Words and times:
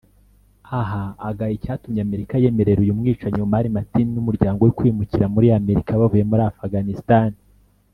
Aha 0.79 1.03
agaya 1.29 1.55
icyatumye 1.57 1.99
Amerika 2.07 2.33
yemerera 2.43 2.79
uyu 2.81 2.97
mwicanyi 2.99 3.39
Omar 3.47 3.65
Mateen 3.77 4.07
n’umuryango 4.13 4.59
we 4.61 4.71
kwimukira 4.77 5.25
muri 5.33 5.47
Amerika 5.59 5.99
bavuye 5.99 6.23
muri 6.29 6.43
Afghanistan 6.51 7.29